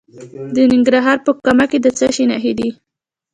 د 0.55 0.57
ننګرهار 0.71 1.17
په 1.25 1.31
کامه 1.45 1.65
کې 1.71 1.79
د 1.81 1.87
څه 1.97 2.07
شي 2.15 2.23
نښې 2.31 2.53
دي؟ 2.59 2.69